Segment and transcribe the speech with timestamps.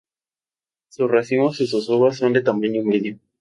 [0.89, 3.19] Sus racimos y sus uvas son de tamaño medio.